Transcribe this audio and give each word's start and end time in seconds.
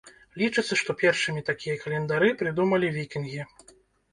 Лічыцца, 0.41 0.77
што 0.81 0.95
першымі 1.01 1.43
такія 1.49 1.75
календары 1.83 2.33
прыдумалі 2.41 2.91
вікінгі. 2.97 3.41